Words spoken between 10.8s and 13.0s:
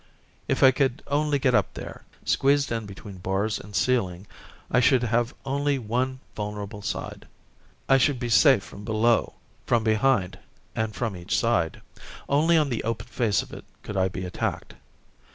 from each side. Only on the